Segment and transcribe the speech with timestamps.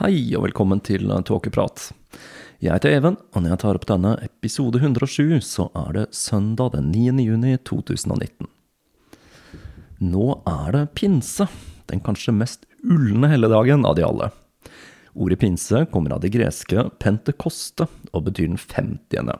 [0.00, 1.90] Hei og velkommen til Tåkeprat.
[2.64, 6.70] Jeg heter Even, og når jeg tar opp denne episode 107, så er det søndag
[6.72, 7.20] den 9.
[7.26, 8.48] juni 2019.
[10.00, 11.44] Nå er det pinse,
[11.92, 14.30] den kanskje mest ulne helligdagen av de alle.
[15.12, 17.84] Ordet pinse kommer av det greske pentekoste
[18.14, 19.36] og betyr den femtiende.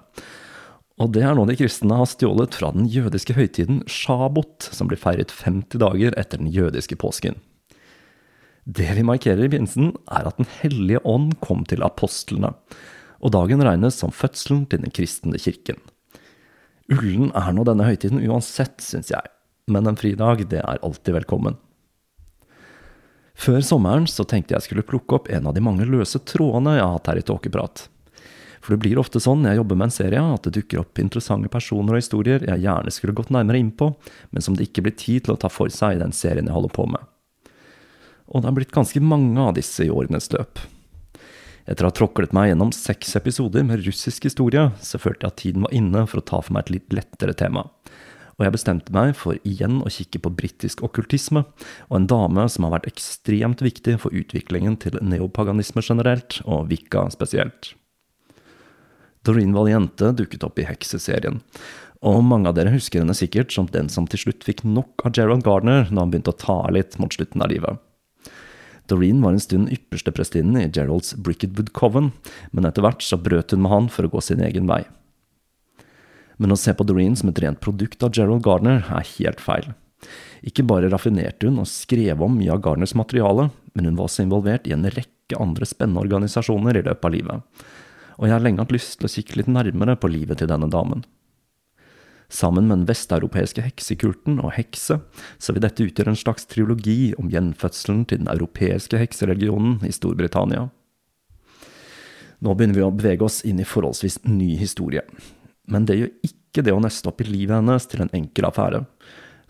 [1.00, 5.00] Og det er noe de kristne har stjålet fra den jødiske høytiden shabot, som blir
[5.00, 7.41] feiret 50 dager etter den jødiske påsken.
[8.70, 12.53] Det vi markerer i pinsen, er at Den hellige ånd kom til apostlene,
[13.19, 15.81] og dagen regnes som fødselen til den kristne kirken.
[16.92, 19.26] Ullen er nå denne høytiden uansett, syns jeg,
[19.66, 21.58] men en fridag, det er alltid velkommen.
[23.34, 26.84] Før sommeren så tenkte jeg skulle plukke opp en av de mange løse trådene jeg
[26.84, 27.87] har hatt her i Tåkeprat.
[28.60, 31.00] For det blir ofte sånn når jeg jobber med en serie, at det dukker opp
[31.00, 33.94] interessante personer og historier jeg gjerne skulle gått nærmere inn på,
[34.31, 36.54] men som det ikke blir tid til å ta for seg i den serien jeg
[36.54, 37.08] holder på med
[38.31, 40.63] og det har blitt ganske mange av disse i årenes løp.
[41.71, 45.43] Etter å ha tråklet meg gjennom seks episoder med russisk historie, så følte jeg at
[45.43, 47.67] tiden var inne for å ta for meg et litt lettere tema.
[48.39, 51.43] Og jeg bestemte meg for igjen å kikke på britisk okkultisme,
[51.91, 57.05] og en dame som har vært ekstremt viktig for utviklingen til neopaganisme generelt, og Vika
[57.12, 57.75] spesielt.
[59.29, 61.43] Doreen Valiente dukket opp i Hekseserien,
[62.01, 65.12] og mange av dere husker henne sikkert som den som til slutt fikk nok av
[65.19, 67.77] Gerald Gardner når han begynte å ta litt mot slutten av livet.
[68.91, 72.11] Doreen var en stund ypperste prestinnen i Geralds Bricketwood Coven,
[72.51, 74.83] men etter hvert så brøt hun med han for å gå sin egen vei.
[76.41, 79.71] Men å se på Doreen som et rent produkt av Gerald Gardner er helt feil.
[80.47, 84.25] Ikke bare raffinerte hun og skrev om mye av Gardners materiale, men hun var også
[84.25, 87.67] involvert i en rekke andre spennende organisasjoner i løpet av livet.
[88.19, 90.69] Og jeg har lenge hatt lyst til å kikke litt nærmere på livet til denne
[90.73, 91.05] damen.
[92.31, 95.01] Sammen med den vesteuropeiske heksekulten og hekse,
[95.43, 100.69] så vil dette utgjøre en slags triologi om gjenfødselen til den europeiske heksereligionen i Storbritannia.
[102.41, 105.03] Nå begynner vi å bevege oss inn i forholdsvis ny historie.
[105.69, 108.85] Men det gjør ikke det å nøste opp i livet hennes til en enkel affære.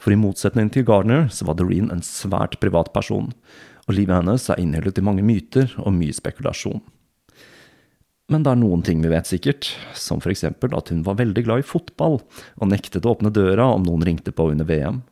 [0.00, 3.28] For i motsetning til Gardner så var Doreen en svært privat person,
[3.86, 6.80] og livet hennes er innhyllet i mange myter og mye spekulasjon.
[8.30, 11.64] Men det er noen ting vi vet sikkert, som eksempel at hun var veldig glad
[11.64, 15.02] i fotball, og nektet å åpne døra om noen ringte på under VM.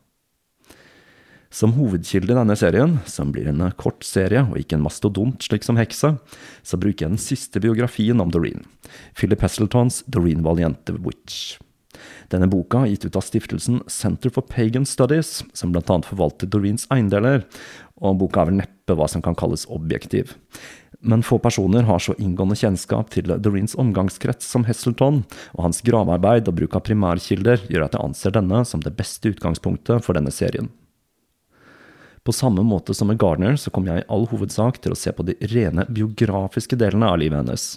[1.51, 5.65] Som hovedkilde i denne serien, som blir en kort serie og ikke en mastodont slik
[5.65, 6.13] som Heksa,
[6.63, 8.63] så bruker jeg den siste biografien om Doreen,
[9.17, 11.57] Philip Hasseltons Doreen Valiente Witch.
[12.29, 17.45] Denne boka gitt ut av stiftelsen Center for Pagan Studies, som annet forvalter Doreens eiendeler,
[17.97, 20.35] og boka er vel neppe hva som kan kalles objektiv.
[20.99, 25.23] Men få personer har så inngående kjennskap til Doreens omgangskrets som Hesselton,
[25.55, 29.31] og hans gravearbeid og bruk av primærkilder gjør at jeg anser denne som det beste
[29.31, 30.69] utgangspunktet for denne serien.
[32.23, 35.13] På samme måte som med Gardner så kommer jeg i all hovedsak til å se
[35.15, 37.71] på de rene biografiske delene av livet hennes.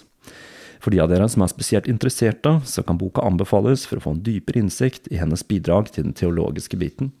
[0.83, 4.15] For de av dere som er spesielt interesserte, så kan boka anbefales for å få
[4.17, 7.13] en dypere innsikt i hennes bidrag til den teologiske biten.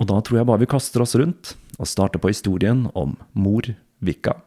[0.00, 3.68] Og da tror jeg bare vi kaster oss rundt og starter på historien om mor
[4.00, 4.40] Vika.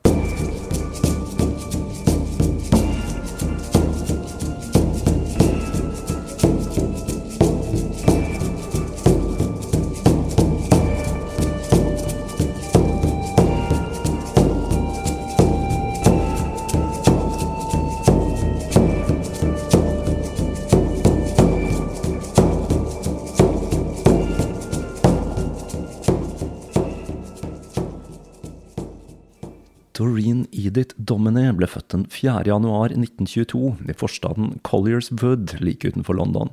[31.90, 32.44] Den 4.
[32.46, 36.52] januar 1922 i forstaden Colliers Wood like utenfor London.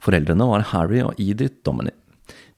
[0.00, 1.96] Foreldrene var Harry og Edith Dominic.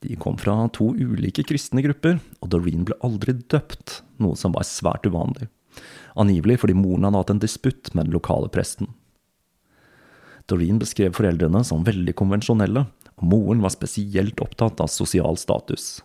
[0.02, 4.66] De kom fra to ulike kristne grupper, og Doreen ble aldri døpt, noe som var
[4.66, 5.48] svært uvanlig.
[6.18, 8.90] Angivelig fordi moren hadde hatt en disputt med den lokale presten.
[10.50, 12.84] Doreen beskrev foreldrene som veldig konvensjonelle,
[13.16, 16.02] og moren var spesielt opptatt av sosial status.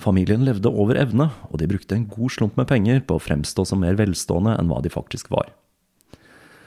[0.00, 3.66] Familien levde over evne, og de brukte en god slump med penger på å fremstå
[3.68, 5.52] som mer velstående enn hva de faktisk var.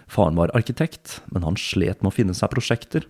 [0.08, 3.08] Faren var arkitekt, men han slet med å finne seg prosjekter,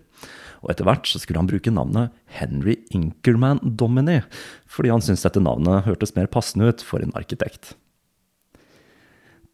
[0.64, 4.18] og etter hvert så skulle han bruke navnet Henry Inkerman Domini,
[4.66, 7.76] fordi han syntes dette navnet hørtes mer passende ut for en arkitekt.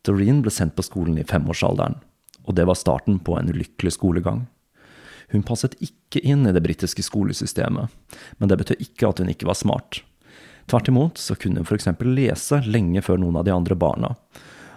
[0.05, 2.01] Doreen ble sendt på skolen i femårsalderen,
[2.45, 4.47] og det var starten på en ulykkelig skolegang.
[5.33, 7.93] Hun passet ikke inn i det britiske skolesystemet,
[8.39, 10.01] men det betød ikke at hun ikke var smart.
[10.71, 11.91] Tvert imot så kunne hun f.eks.
[12.07, 14.15] lese lenge før noen av de andre barna.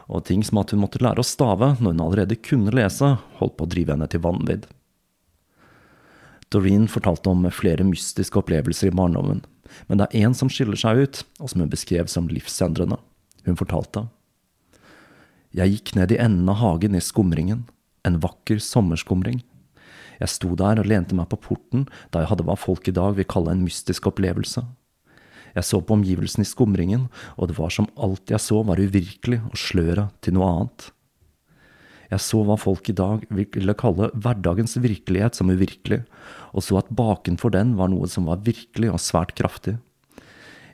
[0.07, 3.57] Og ting som at hun måtte lære å stave når hun allerede kunne lese, holdt
[3.59, 4.67] på å drive henne til vanvidd.
[6.51, 9.41] Doreen fortalte om flere mystiske opplevelser i barndommen,
[9.87, 12.99] men det er én som skiller seg ut, og som hun beskrev som livsendrende.
[13.43, 14.05] Hun fortalte.
[15.55, 17.65] Jeg gikk ned i enden av hagen i skumringen,
[18.07, 19.41] en vakker sommerskumring.
[20.21, 23.17] Jeg sto der og lente meg på porten da jeg hadde hva folk i dag
[23.19, 24.63] vil kalle en mystisk opplevelse.
[25.57, 29.39] Jeg så på omgivelsene i skumringen, og det var som alt jeg så var uvirkelig
[29.49, 30.91] og sløret til noe annet.
[32.11, 36.03] Jeg så hva folk i dag ville kalle hverdagens virkelighet som uvirkelig,
[36.53, 39.75] og så at bakenfor den var noe som var virkelig og svært kraftig.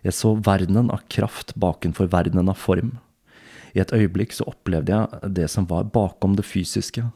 [0.04, 2.98] Jeg så verdenen av kraft bakenfor verdenen av form.
[3.74, 7.08] I et øyeblikk så opplevde jeg det som var bakom det fysiske.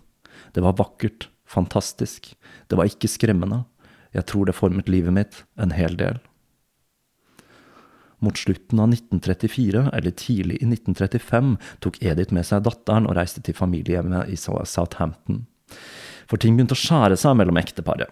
[0.56, 2.32] Det var vakkert, fantastisk,
[2.72, 3.66] det var ikke skremmende.
[4.16, 6.24] Jeg tror det formet livet mitt en hel del.
[8.20, 11.54] Mot slutten av 1934, eller tidlig i 1935,
[11.86, 15.44] tok Edith med seg datteren og reiste til familiehjemmet i Southampton.
[16.28, 18.10] For ting begynte å skjære seg mellom ekteparet.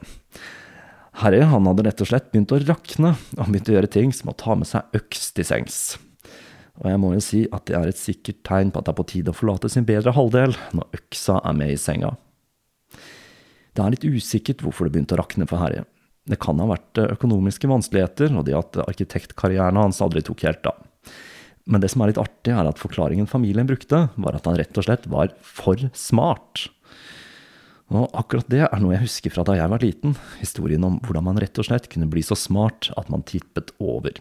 [1.21, 4.29] Harry han hadde rett og slett begynt å rakne, og begynte å gjøre ting som
[4.29, 5.79] å ta med seg øks til sengs.
[6.83, 8.99] Og jeg må jo si at det er et sikkert tegn på at det er
[8.99, 12.11] på tide å forlate sin bedre halvdel når øksa er med i senga.
[13.75, 15.81] Det er litt usikkert hvorfor det begynte å rakne for Harry.
[16.25, 20.65] Det kan ha vært eh, økonomiske vanskeligheter, og det at arkitektkarrieren hans aldri tok helt
[20.69, 20.81] av.
[21.65, 24.77] Men det som er litt artig, er at forklaringen familien brukte, var at han rett
[24.77, 26.67] og slett var for smart.
[27.93, 31.27] Og akkurat det er noe jeg husker fra da jeg var liten, historien om hvordan
[31.27, 34.17] man rett og slett kunne bli så smart at man tippet over.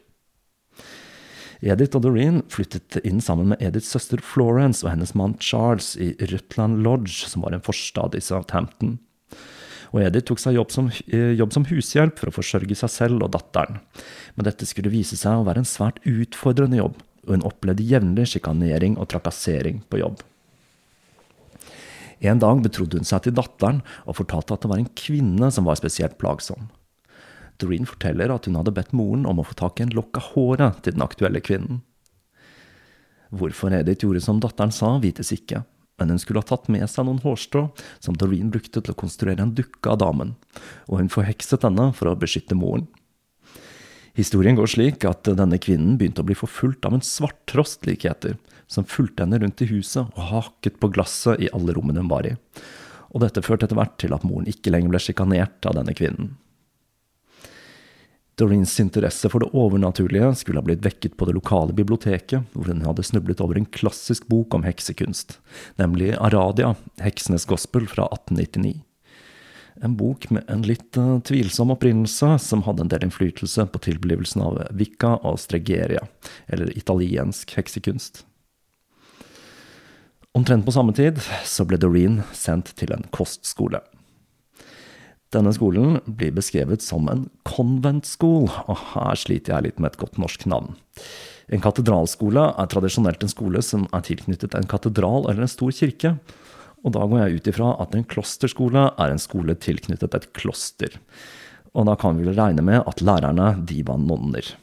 [1.64, 6.12] Edith og Doreen flyttet inn sammen med Ediths søster Florence og hennes mann Charles i
[6.28, 8.98] Rutland Lodge, som var en forstad i Southampton
[9.92, 13.22] og Edith tok seg jobb som, eh, jobb som, hushjelp for å forsørge seg selv
[13.22, 13.81] og datteren.
[14.36, 18.28] Men dette skulle vise seg å være en svært utfordrende jobb, og hun opplevde jevnlig
[18.32, 20.22] sjikanering og trakassering på jobb.
[22.20, 25.66] En dag betrodde hun seg til datteren og fortalte at det var en kvinne som
[25.68, 26.70] var spesielt plagsom.
[27.59, 30.30] Doreen forteller at hun hadde bedt moren om å få tak i en lokk av
[30.32, 31.82] håret til den aktuelle kvinnen.
[33.35, 35.64] Hvorfor Edith gjorde som datteren sa, vites ikke,
[35.98, 37.68] men hun skulle ha tatt med seg noen hårstrå
[38.02, 40.34] som Doreen brukte til å konstruere en dukke av damen,
[40.90, 42.88] og hun forhekset denne for å beskytte moren.
[44.14, 48.36] Historien går slik at denne kvinnen begynte å bli forfulgt av en svarttrost like etter,
[48.70, 52.28] som fulgte henne rundt i huset og hakket på glasset i alle rommene hun var
[52.28, 52.36] i.
[53.14, 56.32] Og dette førte etter hvert til at moren ikke lenger ble sjikanert av denne kvinnen.
[58.35, 62.83] Doreens interesse for det overnaturlige skulle ha blitt vekket på det lokale biblioteket, hvor hun
[62.83, 65.38] hadde snublet over en klassisk bok om heksekunst,
[65.79, 66.73] nemlig Aradia,
[67.03, 68.81] heksenes gospel fra 1899.
[69.87, 74.43] En bok med en litt uh, tvilsom opprinnelse, som hadde en del innflytelse på tilblivelsen
[74.43, 76.03] av Vika og Stregeria,
[76.47, 78.25] eller italiensk heksekunst.
[80.35, 83.83] Omtrent på samme tid så ble Doreen sendt til en kostskole.
[85.35, 90.19] Denne skolen blir beskrevet som en konventskole, og her sliter jeg litt med et godt
[90.23, 90.76] norsk navn.
[91.53, 96.14] En katedralskole er tradisjonelt en skole som er tilknyttet en katedral eller en stor kirke.
[96.85, 100.99] Og da går jeg ut ifra at en klosterskole er en skole tilknyttet et kloster.
[101.75, 104.55] Og da kan vi vel regne med at lærerne, de var nonner.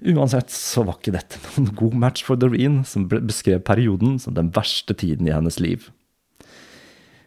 [0.00, 4.52] Uansett så var ikke dette noen god match for Doreen, som beskrev perioden som den
[4.56, 5.88] verste tiden i hennes liv.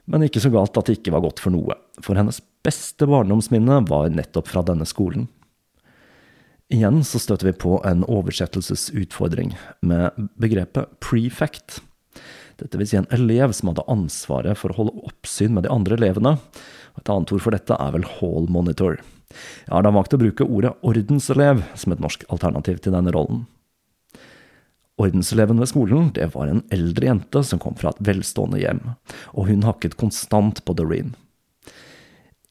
[0.10, 3.82] Men ikke så galt at det ikke var godt for noe, for hennes beste barndomsminne
[3.88, 5.30] var nettopp fra denne skolen.
[6.74, 9.54] Igjen så støter vi på en oversettelsesutfordring
[9.86, 11.82] med begrepet prefect.
[12.60, 15.98] Dette vil si en elev som hadde ansvaret for å holde oppsyn med de andre
[16.00, 16.38] elevene.
[16.98, 19.00] Et annet ord for dette er vel hall monitor.
[19.66, 23.46] Jeg har da valgt å bruke ordet ordenselev som et norsk alternativ til denne rollen.
[25.02, 28.82] Ordenseleven ved skolen det var en eldre jente som kom fra et velstående hjem,
[29.34, 31.16] og hun hakket konstant på Doreen.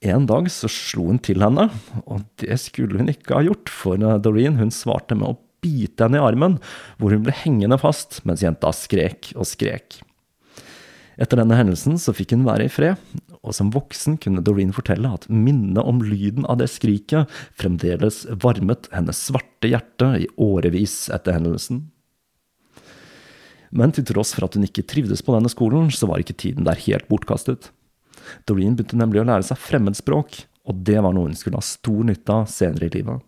[0.03, 1.69] En dag så slo hun til henne,
[2.03, 6.19] og det skulle hun ikke ha gjort, for Doreen hun svarte med å bite henne
[6.19, 6.57] i armen,
[6.99, 10.01] hvor hun ble hengende fast mens jenta skrek og skrek.
[11.23, 12.99] Etter denne hendelsen så fikk hun være i fred,
[13.47, 18.91] og som voksen kunne Doreen fortelle at minnet om lyden av det skriket fremdeles varmet
[18.95, 21.85] hennes svarte hjerte i årevis etter hendelsen.
[23.73, 26.67] Men til tross for at hun ikke trivdes på denne skolen, så var ikke tiden
[26.69, 27.71] der helt bortkastet.
[28.47, 32.03] Doreen begynte nemlig å lære seg fremmedspråk, og det var noe hun skulle ha stor
[32.07, 33.23] nytte av senere i livet.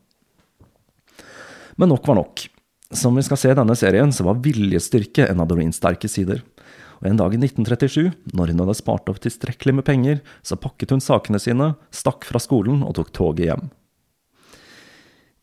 [1.81, 2.45] Men nok var nok.
[2.95, 6.45] Som vi skal se i denne serien, så var viljestyrke en av Doreens sterke sider.
[7.01, 10.95] Og En dag i 1937, når hun hadde spart opp tilstrekkelig med penger, så pakket
[10.95, 13.67] hun sakene sine, stakk fra skolen og tok toget hjem.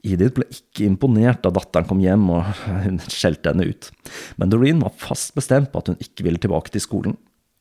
[0.02, 2.48] Edith ble ikke imponert da datteren kom hjem og
[2.86, 3.92] hun skjelte henne ut,
[4.42, 7.18] men Doreen var fast bestemt på at hun ikke ville tilbake til skolen.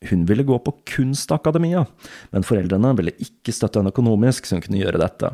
[0.08, 1.82] Hun ville gå på Kunstakademia,
[2.32, 5.28] men foreldrene ville ikke støtte henne økonomisk så hun kunne gjøre dette.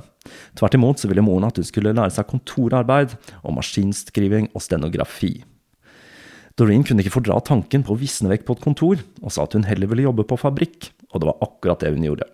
[0.59, 5.37] Tvert imot så ville moren at hun skulle lære seg kontorarbeid og maskinskriving og stenografi.
[6.59, 9.55] Doreen kunne ikke fordra tanken på å visne vekk på et kontor, og sa at
[9.55, 12.27] hun heller ville jobbe på fabrikk, og det var akkurat det hun gjorde.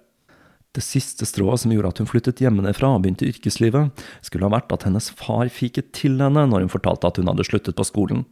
[0.72, 4.72] Det siste strået som gjorde at hun flyttet hjemmefra og begynte yrkeslivet, skulle ha vært
[4.72, 8.24] at hennes far fiket til henne når hun fortalte at hun hadde sluttet på skolen,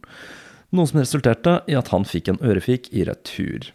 [0.73, 3.69] noe som resulterte i at han fikk en ørefik i retur.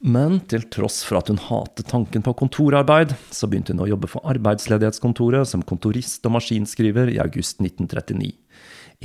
[0.00, 4.08] Men til tross for at hun hatet tanken på kontorarbeid, så begynte hun å jobbe
[4.08, 8.32] for Arbeidsledighetskontoret som kontorist og maskinskriver i august 1939,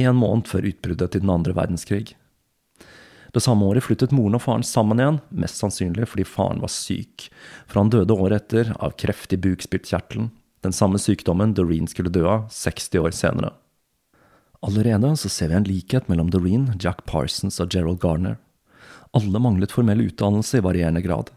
[0.07, 2.13] en måned før utbruddet til den andre verdenskrig.
[3.35, 7.27] Det samme året flyttet moren og faren sammen igjen, mest sannsynlig fordi faren var syk,
[7.67, 10.29] for han døde året etter av kreft i bukspyttkjertelen,
[10.63, 13.51] den samme sykdommen Doreen skulle dø av 60 år senere.
[14.63, 18.39] Allerede så ser vi en likhet mellom Doreen, Jack Parsons og Gerald Garner.
[19.11, 21.33] Alle manglet formell utdannelse i varierende grad.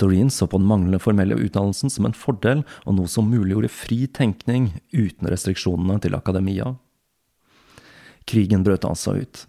[0.00, 4.06] Doreen så på den manglende formelle utdannelsen som en fordel og noe som muliggjorde fri
[4.08, 6.72] tenkning uten restriksjonene til akademia.
[8.24, 9.44] Krigen brøt altså ut.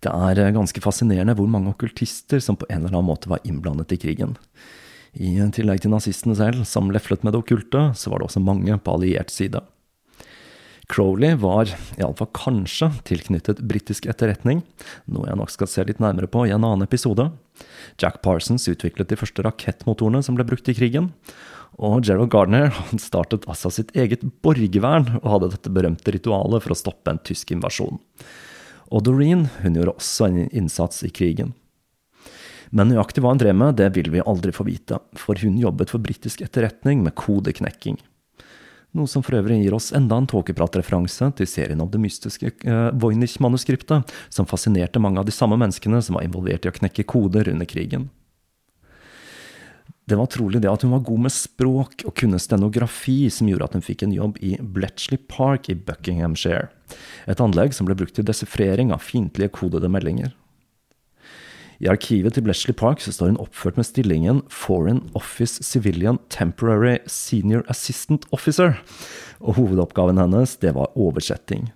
[0.00, 3.92] Det er ganske fascinerende hvor mange okkultister som på en eller annen måte var innblandet
[3.96, 4.36] i krigen.
[5.12, 8.76] I tillegg til nazistene selv, som leflet med det okkulte, så var det også mange
[8.78, 9.62] på alliert side.
[10.90, 14.64] Crowley var, iallfall kanskje, tilknyttet britisk etterretning,
[15.06, 17.28] noe jeg nok skal se litt nærmere på i en annen episode.
[18.02, 21.12] Jack Parsons utviklet de første rakettmotorene som ble brukt i krigen.
[21.78, 26.78] Og Gerald Gardner startet altså sitt eget borgervern og hadde dette berømte ritualet for å
[26.78, 28.00] stoppe en tysk invasjon.
[28.90, 31.54] Og Doreen hun gjorde også en innsats i krigen.
[32.70, 35.90] Men nøyaktig hva hun drev med, det vil vi aldri få vite, for hun jobbet
[35.90, 37.98] for britisk etterretning med kodeknekking.
[38.98, 42.86] Noe som for øvrig gir oss enda en tåkepratreferanse til serien om det mystiske eh,
[42.98, 47.52] Voynich-manuskriptet, som fascinerte mange av de samme menneskene som var involvert i å knekke koder
[47.52, 48.08] under krigen.
[50.10, 53.68] Det var trolig det at hun var god med språk og kunne stenografi som gjorde
[53.68, 56.66] at hun fikk en jobb i Bletchley Park i Buckinghamshire,
[57.30, 60.34] et anlegg som ble brukt til desifrering av fiendtlige kodede meldinger.
[61.78, 66.98] I arkivet til Bletchley Park så står hun oppført med stillingen Foreign Office Civilian Temporary
[67.06, 68.80] Senior Assistant Officer,
[69.38, 71.70] og hovedoppgaven hennes det var oversetting.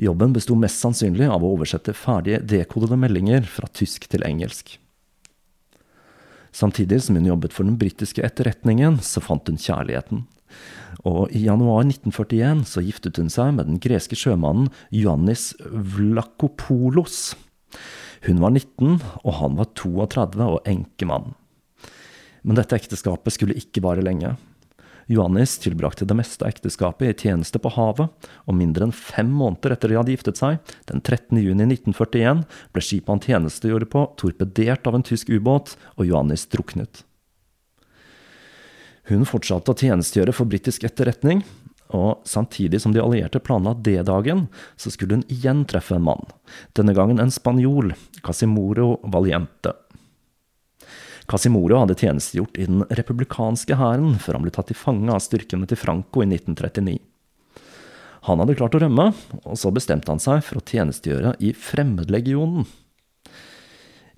[0.00, 4.80] Jobben besto mest sannsynlig av å oversette ferdige dekodede meldinger fra tysk til engelsk.
[6.52, 10.24] Samtidig som hun jobbet for den britiske etterretningen, så fant hun kjærligheten.
[11.06, 17.36] Og i januar 1941 så giftet hun seg med den greske sjømannen Ioannis Vlakopoulos.
[18.26, 21.32] Hun var 19, og han var 32 og enkemann.
[22.42, 24.34] Men dette ekteskapet skulle ikke vare lenge.
[25.10, 29.74] Johannes tilbrakte det meste av ekteskapet i tjeneste på havet, og mindre enn fem måneder
[29.74, 31.40] etter de hadde giftet seg, den 13.
[31.42, 37.02] juni 1941, ble skipet han tjenestegjorde på torpedert av en tysk ubåt, og Johannes druknet.
[39.10, 41.42] Hun fortsatte å tjenestegjøre for britisk etterretning,
[41.90, 44.46] og samtidig som de allierte planla D-dagen,
[44.78, 46.22] så skulle hun igjen treffe en mann.
[46.78, 49.74] Denne gangen en spanjol, Casimoro Valiente.
[51.30, 55.68] Casimoro hadde tjenestegjort i den republikanske hæren før han ble tatt til fange av styrkene
[55.70, 56.96] til Franco i 1939.
[58.26, 59.06] Han hadde klart å rømme,
[59.46, 62.66] og så bestemte han seg for å tjenestegjøre i Fremmedlegionen.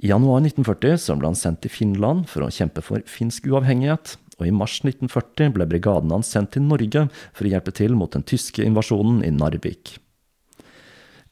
[0.02, 4.16] I januar 1940 så ble han sendt til Finland for å kjempe for finsk uavhengighet,
[4.40, 7.04] og i mars 1940 ble brigaden hans sendt til Norge
[7.37, 9.99] for å hjelpe til mot den tyske invasjonen i Narvik.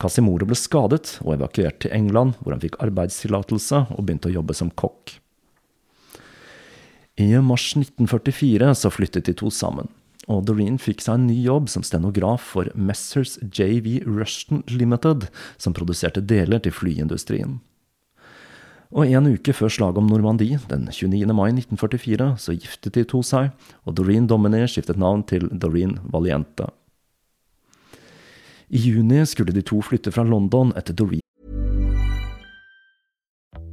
[0.01, 4.61] Casimoro ble skadet og evakuert til England, hvor han fikk arbeidstillatelse og begynte å jobbe
[4.61, 5.17] som kokk.
[7.21, 9.91] I mars 1944 så flyttet de to sammen,
[10.25, 15.27] og Doreen fikk seg en ny jobb som stenograf for Messers JV Rushton Limited,
[15.61, 17.59] som produserte deler til flyindustrien.
[18.91, 21.29] Og en uke før slaget om Normandie, den 29.
[21.37, 23.53] mai 1944, så giftet de to seg,
[23.85, 26.73] og Doreen Domini skiftet navn til Doreen Valiente.
[28.71, 31.20] I juni skulle de to flytte fra London etter Doreen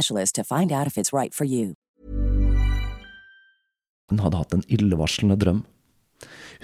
[0.00, 1.74] specialist to find out if it's right for you.
[4.10, 5.62] Hun hadde hatt en illevarslende drøm.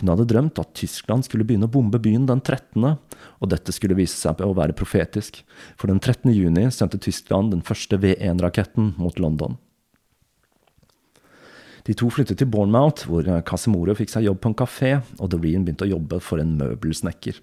[0.00, 2.96] Hun hadde drømt at Tyskland skulle begynne å bombe byen den 13.,
[3.40, 5.40] og dette skulle vise seg å være profetisk,
[5.78, 6.32] for den 13.
[6.34, 9.56] juni sendte Tyskland den første V1-raketten mot London.
[11.86, 15.64] De to flyttet til Bournemouth, hvor Casimoro fikk seg jobb på en kafé, og Doreen
[15.64, 17.38] begynte å jobbe for en møbelsnekker.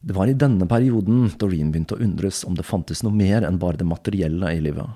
[0.00, 3.60] Det var i denne perioden Doreen begynte å undres om det fantes noe mer enn
[3.62, 4.86] bare det materielle i livet.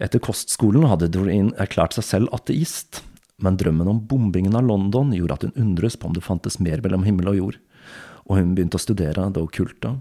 [0.00, 3.04] Etter kostskolen hadde Doreen erklært seg selv ateist,
[3.38, 6.82] men drømmen om bombingen av London gjorde at hun undres på om det fantes mer
[6.82, 7.60] mellom himmel og jord,
[8.24, 9.98] og hun begynte å studere det okkulte.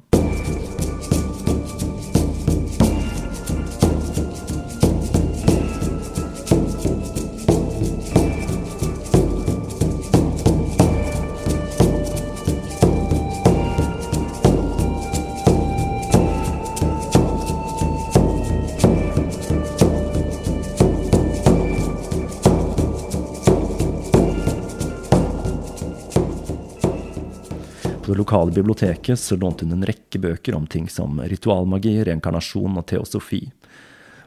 [28.34, 33.44] Lokale biblioteket så lånte hun en rekke bøker om ting som ritualmagi, reinkarnasjon og teosofi,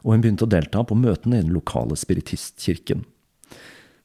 [0.04, 3.02] og hun begynte å delta på møtene i den lokale spiritistkirken.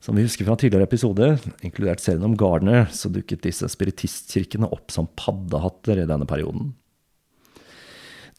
[0.02, 4.90] Som vi husker fra tidligere episoder, inkludert serien om Gardner, så dukket disse spiritistkirkene opp
[4.90, 6.74] som paddehatter i denne perioden.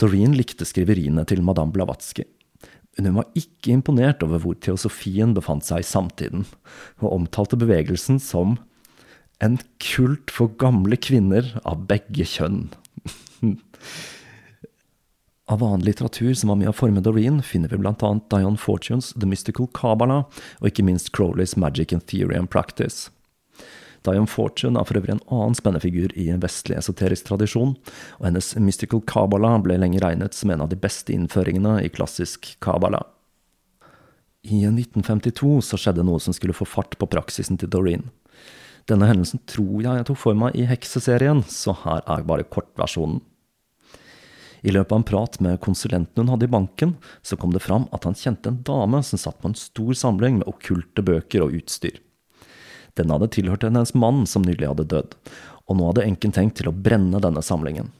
[0.02, 2.26] Doreen likte skriveriene til madame Blavatsky,
[2.98, 6.42] men hun var ikke imponert over hvor teosofien befant seg i samtiden,
[6.98, 8.58] og omtalte bevegelsen som
[9.42, 12.68] en kult for gamle kvinner av begge kjønn.
[15.52, 19.28] av annen litteratur som var med å forme Doreen, finner vi annet Dion Fortunes The
[19.28, 20.24] Mystical Kabbalah,
[20.62, 23.10] og ikke minst Crowleys Magic and Theory and Practice.
[24.02, 27.76] Dion Fortune er for øvrig en annen spennende figur i en vestlig esoterisk tradisjon,
[28.18, 32.54] og hennes Mystical Kabbalah ble lenge regnet som en av de beste innføringene i klassisk
[32.64, 33.04] Kabbalah.
[34.42, 38.08] I 1952 så skjedde noe som skulle få fart på praksisen til Doreen.
[38.90, 43.20] Denne hendelsen tror jeg jeg tok for meg i Hekseserien, så her er bare kortversjonen.
[44.62, 46.94] I løpet av en prat med konsulenten hun hadde i banken,
[47.26, 50.38] så kom det fram at han kjente en dame som satt på en stor samling
[50.38, 51.98] med okkulte bøker og utstyr.
[52.98, 55.16] Den hadde tilhørt hennes mann som nylig hadde dødd,
[55.66, 57.90] og nå hadde enken tenkt til å brenne denne samlingen.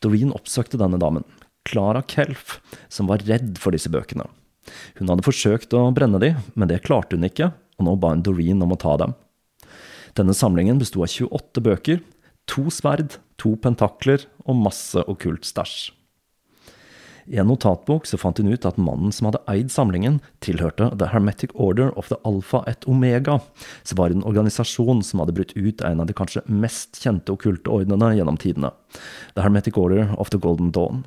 [0.00, 1.26] Doreen oppsøkte denne damen,
[1.66, 4.28] Clara Kelf, som var redd for disse bøkene.
[5.00, 8.22] Hun hadde forsøkt å brenne de, men det klarte hun ikke, og nå ba hun
[8.24, 9.16] Doreen om å ta dem.
[10.18, 12.00] Denne samlingen besto av 28 bøker,
[12.50, 15.92] To sverd, to pentakler og masse okkult stæsj.
[17.30, 21.12] I en notatbok så fant hun ut at mannen som hadde eid samlingen, tilhørte The
[21.12, 23.38] Hermetic Order of the Alpha et Omega,
[23.86, 27.70] som var en organisasjon som hadde brutt ut en av de kanskje mest kjente okkulte
[27.70, 28.72] ordnene gjennom tidene,
[29.36, 31.04] The Hermetic Order of the Golden Dawn.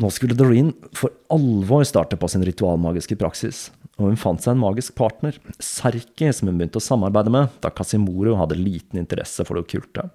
[0.00, 4.62] Nå skulle Doreen for alvor starte på sin ritualmagiske praksis, og hun fant seg en
[4.62, 9.58] magisk partner, Serki, som hun begynte å samarbeide med da Casimoro hadde liten interesse for
[9.58, 10.06] det okkulte.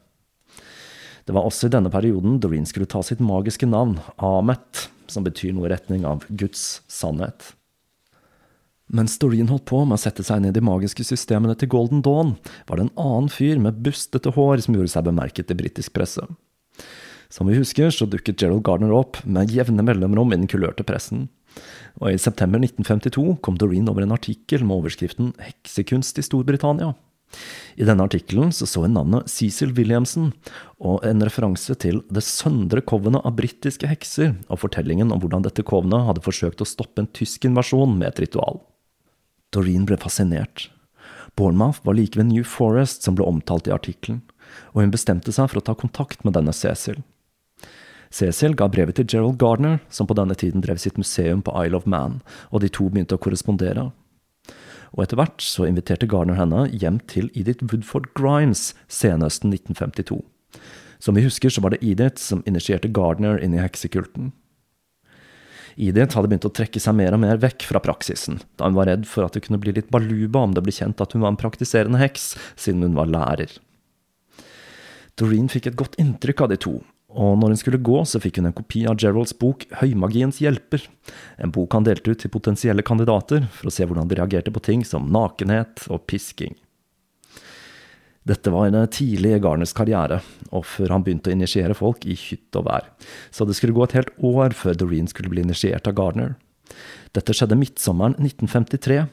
[1.26, 5.54] Det var også i denne perioden Doreen skulle ta sitt magiske navn, Amet, som betyr
[5.54, 7.54] noe i retning av Guds sannhet.
[8.94, 12.04] Mens Doreen holdt på med å sette seg inn i de magiske systemene til Golden
[12.06, 12.36] Dawn,
[12.70, 16.26] var det en annen fyr med bustete hår som gjorde seg bemerket i britisk presse.
[17.34, 21.26] Som vi husker, så dukket Gerald Gardner opp med jevne mellomrom i den kulørte pressen.
[22.02, 26.96] Og i september 1952 kom Doreen over en artikkel med overskriften 'Heksekunst i Storbritannia'.
[27.76, 30.32] I denne artikkelen så, så hun navnet Cecil Williamson,
[30.80, 35.66] og en referanse til det søndre kovenet av britiske hekser, og fortellingen om hvordan dette
[35.68, 38.62] kovenet hadde forsøkt å stoppe en tysk invasjon med et ritual.
[39.56, 40.70] Doreen ble fascinert.
[41.36, 44.22] Bournemouth var like ved New Forest som ble omtalt i artikkelen,
[44.72, 47.02] og hun bestemte seg for å ta kontakt med denne Cecil.
[48.14, 51.80] Cecil ga brevet til Gerald Gardner, som på denne tiden drev sitt museum på Isle
[51.80, 53.90] of Man, og de to begynte å korrespondere.
[54.96, 60.22] Og etter hvert så inviterte Gardner henne hjem til Edith Woodford Grimes senhøsten 1952.
[61.04, 64.32] Som vi husker, så var det Edith som initierte Gardner inn i heksekulten.
[65.76, 68.88] Edith hadde begynt å trekke seg mer og mer vekk fra praksisen, da hun var
[68.88, 71.34] redd for at det kunne bli litt baluba om det ble kjent at hun var
[71.34, 73.52] en praktiserende heks, siden hun var lærer.
[75.20, 76.78] Doreen fikk et godt inntrykk av de to,
[77.16, 80.84] og når hun skulle gå, så fikk hun en kopi av Geralds bok Høymagiens hjelper,
[81.40, 84.64] en bok han delte ut til potensielle kandidater for å se hvordan de reagerte på
[84.64, 86.58] ting som nakenhet og pisking.
[88.26, 90.18] Dette var en tidlig i Garners karriere,
[90.50, 92.90] og før han begynte å initiere folk i hytt og vær,
[93.30, 96.34] så det skulle gå et helt år før Doreen skulle bli initiert av Garner.
[97.16, 99.04] Dette skjedde midtsommeren 1953,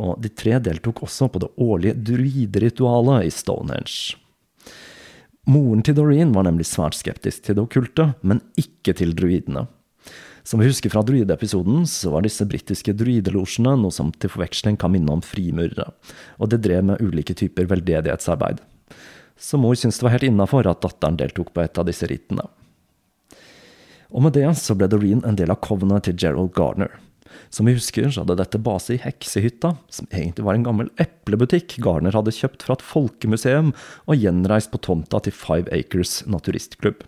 [0.00, 4.14] og de tre deltok også på det årlige druideritualet i Stonehenge.
[5.44, 9.66] Moren til Doreen var nemlig svært skeptisk til det okkulte, men ikke til druidene.
[10.44, 14.92] Som vi husker fra druideepisoden, så var disse britiske druidelosjene noe som til forveksling kan
[14.92, 15.90] minne om frimurere,
[16.40, 18.60] og det drev med ulike typer veldedighetsarbeid.
[19.36, 22.44] Så mor syntes det var helt innafor at datteren deltok på et av disse ritene.
[24.14, 26.92] Og med det så ble Doreen en del av covenet til Gerald Gardner.
[27.54, 31.78] Som vi husker, så hadde dette base i Heksehytta, som egentlig var en gammel eplebutikk
[31.84, 33.72] Garner hadde kjøpt fra et folkemuseum
[34.06, 37.04] og gjenreist på tomta til Five Acres naturistklubb.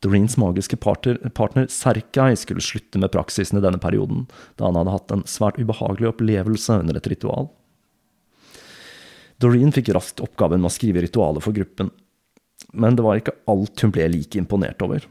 [0.00, 4.24] Doreens magiske partner, partner Serkai skulle slutte med praksisen i denne perioden,
[4.56, 7.50] da han hadde hatt en svært ubehagelig opplevelse under et ritual.
[9.40, 11.92] Doreen fikk raskt oppgaven med å skrive ritualet for gruppen,
[12.72, 15.04] men det var ikke alt hun ble like imponert over.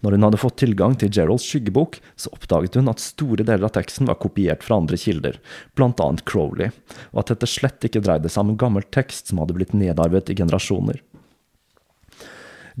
[0.00, 3.74] Når hun hadde fått tilgang til Geralds skyggebok, så oppdaget hun at store deler av
[3.76, 5.38] teksten var kopiert fra andre kilder,
[5.80, 6.72] annet Crowley,
[7.12, 10.32] og at dette slett ikke dreide seg om en gammel tekst som hadde blitt nedarvet
[10.32, 11.02] i generasjoner.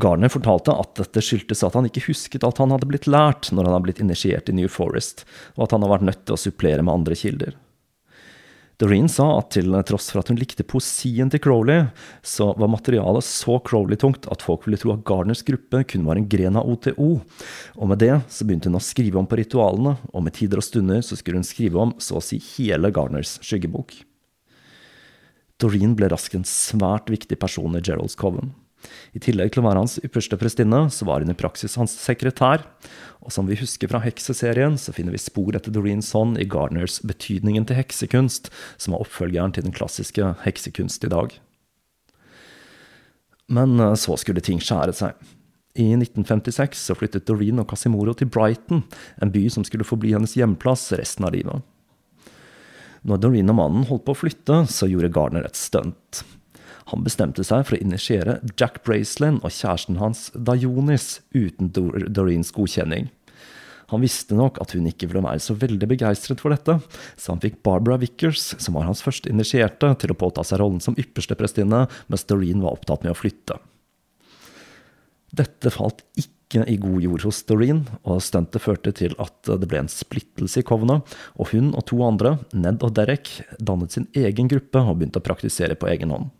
[0.00, 3.66] Garner fortalte at dette skyldtes at han ikke husket at han hadde blitt lært når
[3.66, 5.26] han hadde blitt initiert i New Forest,
[5.58, 7.58] og at han hadde vært nødt til å supplere med andre kilder.
[8.80, 11.90] Doreen sa at til tross for at hun likte poesien til Crowley,
[12.24, 16.28] så var materialet så Crowley-tungt at folk ville tro at Gardners gruppe kun var en
[16.32, 17.10] gren av OTO.
[17.76, 20.64] Og med det så begynte hun å skrive om på ritualene, og med tider og
[20.64, 23.98] stunder så skulle hun skrive om så å si hele Gardners skyggebok.
[25.60, 28.54] Doreen ble raskt en svært viktig person i Geralds Coven.
[29.16, 32.64] I tillegg til å være hans ypperste prestinne, så var hun i praksis hans sekretær.
[33.20, 37.00] Og som vi husker fra hekseserien, så finner vi spor etter Doreen Sonn i Gardners
[37.04, 38.48] Betydningen til heksekunst,
[38.80, 41.36] som er oppfølgeren til den klassiske heksekunst i dag.
[43.50, 45.28] Men eh, så skulle ting skjære seg.
[45.78, 48.82] I 1956 så flyttet Doreen og Casimoro til Brighton,
[49.22, 51.62] en by som skulle forbli hennes hjemplass resten av livet.
[53.06, 56.24] Når Doreen og mannen holdt på å flytte, så gjorde Gardner et stunt.
[56.90, 63.10] Han bestemte seg for å initiere Jack Braceland og kjæresten hans Dionis uten Doreens godkjenning.
[63.90, 66.76] Han visste nok at hun ikke ville være så veldig begeistret for dette,
[67.18, 70.82] så han fikk Barbara Vickers, som var hans første initierte, til å påta seg rollen
[70.82, 73.58] som ypperste prestinne, mens Doreen var opptatt med å flytte.
[75.34, 79.82] Dette falt ikke i god jord hos Doreen, og stuntet førte til at det ble
[79.82, 81.00] en splittelse i Kovna,
[81.38, 85.26] og hun og to andre, Ned og Derek, dannet sin egen gruppe og begynte å
[85.26, 86.30] praktisere på egen hånd.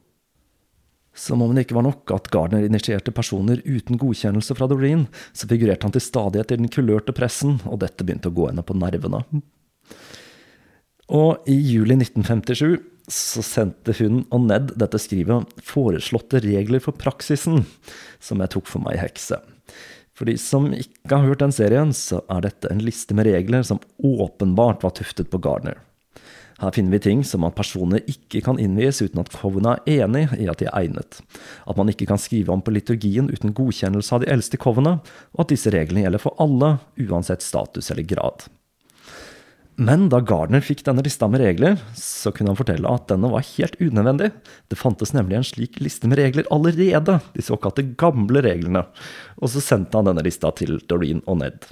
[1.20, 5.04] Som om det ikke var nok at Gardner initierte personer uten godkjennelse fra Doreen,
[5.36, 8.64] så figurerte han til stadighet i den kulørte pressen, og dette begynte å gå henne
[8.64, 9.20] på nervene.
[11.10, 12.78] Og i juli 1957
[13.10, 17.66] så sendte hun og Ned dette skrivet 'Foreslåtte regler for praksisen',
[18.22, 19.40] som jeg tok for meg hekse.
[20.14, 23.64] For de som ikke har hørt den serien, så er dette en liste med regler
[23.66, 25.80] som åpenbart var tuftet på Gardner.
[26.60, 30.26] Her finner vi ting som at personer ikke kan innvies uten at Kovna er enig
[30.36, 31.22] i at de er egnet,
[31.64, 34.98] at man ikke kan skrive om på liturgien uten godkjennelse av de eldste Kovna,
[35.32, 38.50] og at disse reglene gjelder for alle, uansett status eller grad.
[39.80, 43.46] Men da Gardner fikk denne lista med regler, så kunne han fortelle at denne var
[43.54, 44.28] helt unødvendig.
[44.68, 48.84] Det fantes nemlig en slik liste med regler allerede, de såkalte gamle reglene.
[49.40, 51.70] Og så sendte han denne lista til Doreen og Ned.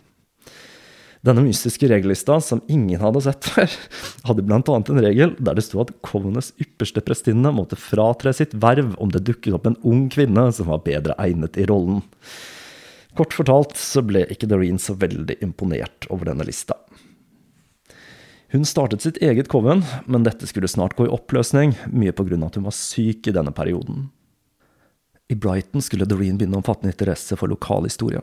[1.27, 3.73] Denne mystiske regellista, som ingen hadde sett før,
[4.29, 4.61] hadde bl.a.
[4.63, 9.25] en regel der det sto at Covenes ypperste prestinne måtte fratre sitt verv om det
[9.27, 12.05] dukket opp en ung kvinne som var bedre egnet i rollen.
[13.19, 16.79] Kort fortalt så ble ikke Doreen så veldig imponert over denne lista.
[18.55, 22.39] Hun startet sitt eget coven, men dette skulle snart gå i oppløsning, mye pga.
[22.47, 24.09] at hun var syk i denne perioden.
[25.29, 28.23] I Brighton skulle Doreen begynne å fatte interesse for lokalhistorie.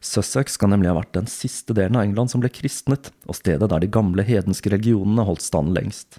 [0.00, 3.68] Sussex skal nemlig ha vært den siste delen av England som ble kristnet, og stedet
[3.68, 6.18] der de gamle hedenske religionene holdt stand lengst.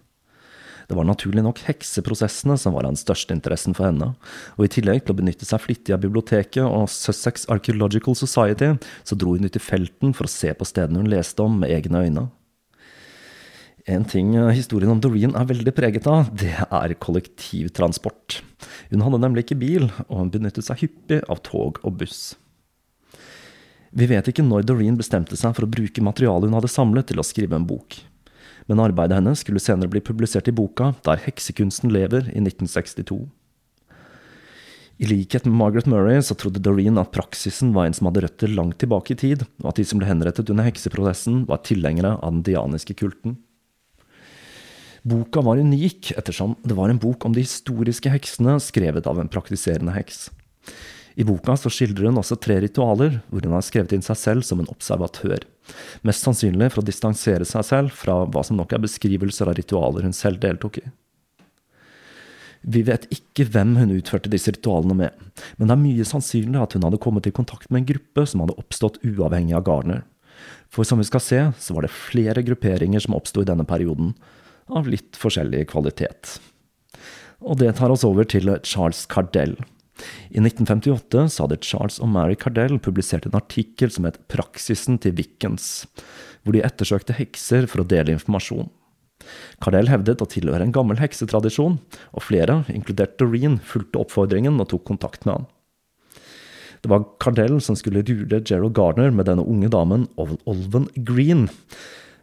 [0.91, 4.11] Det var naturlig nok hekseprosessene som var av den største interessen for henne,
[4.57, 8.73] og i tillegg til å benytte seg flittig av biblioteket og Sussex Archaeological Society,
[9.07, 11.73] så dro hun ut i felten for å se på stedene hun leste om med
[11.73, 12.27] egne øyne.
[13.89, 18.41] En ting eh, historien om Doreen er veldig preget av, det er kollektivtransport.
[18.91, 22.33] Hun hadde nemlig ikke bil, og hun benyttet seg hyppig av tog og buss.
[23.91, 27.19] Vi vet ikke når Doreen bestemte seg for å bruke materialet hun hadde samlet til
[27.19, 27.97] å skrive en bok.
[28.69, 33.25] Men arbeidet hennes skulle senere bli publisert i boka Der heksekunsten lever, i 1962.
[35.01, 38.51] I likhet med Margaret Murray så trodde Doreen at praksisen var en som hadde røtter
[38.53, 42.35] langt tilbake i tid, og at de som ble henrettet under hekseprosessen, var tilhengere av
[42.35, 43.39] den dianiske kulten.
[45.01, 49.31] Boka var unik, ettersom det var en bok om de historiske heksene skrevet av en
[49.33, 50.27] praktiserende heks.
[51.15, 54.47] I boka så skildrer hun også tre ritualer, hvor hun har skrevet inn seg selv
[54.47, 55.43] som en observatør.
[56.07, 60.07] Mest sannsynlig for å distansere seg selv fra hva som nok er beskrivelser av ritualer
[60.07, 60.85] hun selv deltok i.
[62.61, 66.75] Vi vet ikke hvem hun utførte disse ritualene med, men det er mye sannsynlig at
[66.77, 70.03] hun hadde kommet i kontakt med en gruppe som hadde oppstått uavhengig av Garner.
[70.71, 74.13] For som vi skal se, så var det flere grupperinger som oppsto i denne perioden,
[74.71, 76.37] av litt forskjellig kvalitet.
[77.41, 79.57] Og det tar oss over til Charles Cardell.
[80.31, 85.15] I 1958 sa det Charles og Mary Cardell publiserte en artikkel som het Praksisen til
[85.17, 85.87] Wickens,
[86.43, 88.69] hvor de ettersøkte hekser for å dele informasjon.
[89.61, 91.77] Cardell hevdet å tilhøre en gammel heksetradisjon,
[92.13, 95.49] og flere, inkludert Doreen, fulgte oppfordringen og tok kontakt med han.
[96.81, 101.45] Det var Cardell som skulle rule Gerald Gardner med denne unge damen, Olven Green,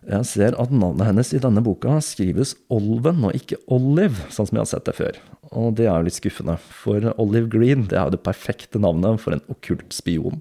[0.09, 4.57] jeg ser at navnet hennes i denne boka skrives Olven og ikke Olive, sånn som
[4.57, 5.19] jeg har sett det før.
[5.53, 9.21] Og det er jo litt skuffende, for Olive Green det er jo det perfekte navnet
[9.21, 10.41] for en okkult spion.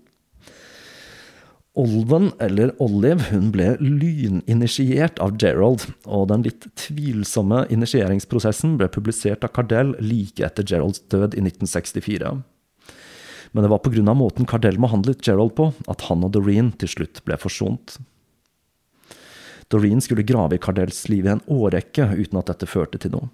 [1.78, 9.46] Olven, eller Olive, hun ble lyninitiert av Gerald, og den litt tvilsomme initieringsprosessen ble publisert
[9.46, 12.34] av Cardell like etter Geralds død i 1964.
[13.54, 14.14] Men det var pga.
[14.18, 18.00] måten Cardell behandlet Gerald på, at han og Doreen til slutt ble forsont.
[19.74, 23.28] Doreen skulle grave i Cardells liv i en årrekke uten at dette førte til noe.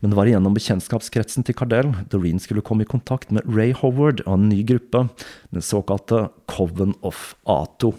[0.00, 4.24] Men det var gjennom bekjentskapskretsen til Cardell Doreen skulle komme i kontakt med Ray Howard
[4.26, 5.06] og en ny gruppe,
[5.54, 7.94] den såkalte Coven of Ato.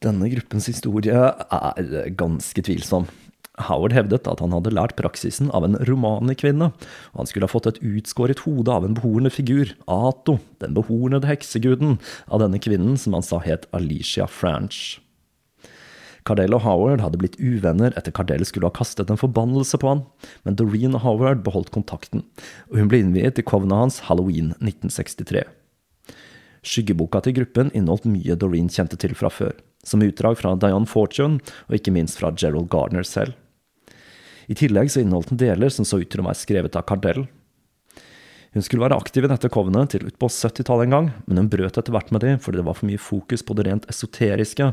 [0.00, 3.10] Denne gruppens historie er ganske tvilsom.
[3.66, 6.70] Howard hevdet at han hadde lært praksisen av en romanikvinne,
[7.12, 11.28] og han skulle ha fått et utskåret hode av en behornet figur, Ato, den behornede
[11.28, 11.98] hekseguden,
[12.32, 15.00] av denne kvinnen som han sa het Alicia Franch.
[16.28, 20.04] Cardell og Howard hadde blitt uvenner etter Cardell skulle ha kastet en forbannelse på han,
[20.44, 22.24] men Doreen og Howard beholdt kontakten,
[22.70, 25.44] og hun ble innviet til covena hans Halloween 1963.
[26.66, 29.54] Skyggeboka til gruppen inneholdt mye Doreen kjente til fra før,
[29.86, 33.36] som utdrag fra Diane Fortune og ikke minst fra Gerald Gardner selv.
[34.50, 37.24] I tillegg så inneholdt den deler som så ut til å være skrevet av Cardell,
[38.54, 41.78] hun skulle være aktiv i dette covenet til utpå 70-tallet en gang, men hun brøt
[41.78, 44.72] etter hvert med det fordi det var for mye fokus på det rent esoteriske,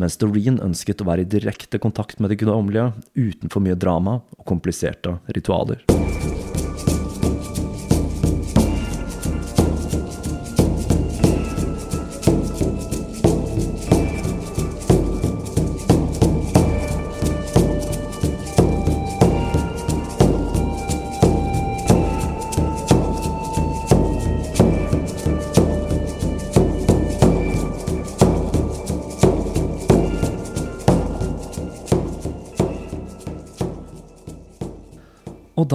[0.00, 4.22] mens Doreen ønsket å være i direkte kontakt med det guddommelige, uten for mye drama
[4.38, 5.84] og kompliserte ritualer.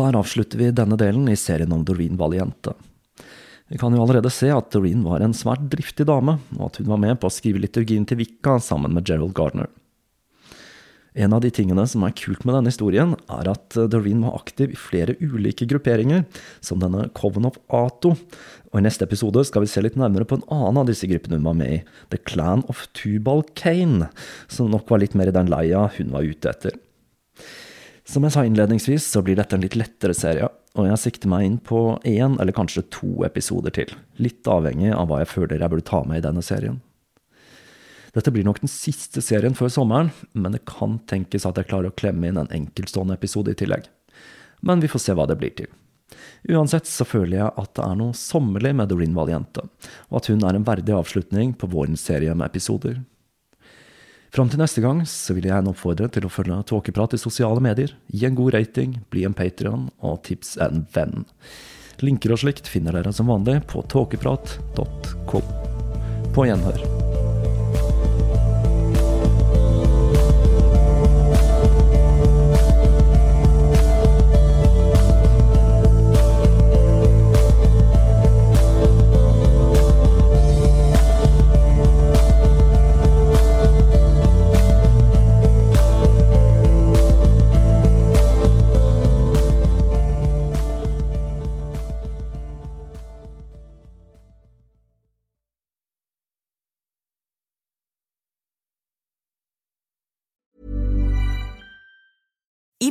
[0.05, 2.75] Der avslutter vi denne delen i serien om Doreen Valiente.
[3.67, 6.91] Vi kan jo allerede se at Doreen var en svært driftig dame, og at hun
[6.91, 9.71] var med på å skrive liturgien til Vikka sammen med Gerald Gardner.
[11.15, 14.73] En av de tingene som er kult med denne historien, er at Doreen var aktiv
[14.75, 16.25] i flere ulike grupperinger,
[16.59, 18.13] som denne Coven of Ato,
[18.69, 21.39] og i neste episode skal vi se litt nærmere på en annen av disse gruppene
[21.39, 24.11] hun var med i, The Clan of Tubal Kane,
[24.51, 26.75] som nok var litt mer i den leia hun var ute etter.
[28.05, 31.45] Som jeg sa innledningsvis, så blir dette en litt lettere serie, og jeg sikter meg
[31.47, 35.73] inn på én eller kanskje to episoder til, litt avhengig av hva jeg føler jeg
[35.73, 36.77] burde ta med i denne serien.
[38.15, 41.89] Dette blir nok den siste serien før sommeren, men det kan tenkes at jeg klarer
[41.89, 43.89] å klemme inn en enkeltstående episode i tillegg.
[44.61, 45.73] Men vi får se hva det blir til.
[46.53, 49.65] Uansett så føler jeg at det er noe sommerlig med Doreen Valiente,
[50.11, 53.01] og at hun er en verdig avslutning på vårens serie med episoder.
[54.35, 57.63] Fram til neste gang så vil jeg gjerne oppfordre til å følge Tåkeprat i sosiale
[57.63, 61.23] medier, gi en god rating, bli en patrion og tips en venn.
[62.03, 65.51] Linker og slikt finner dere som vanlig på tåkeprat.com.
[66.35, 67.14] På gjenhør.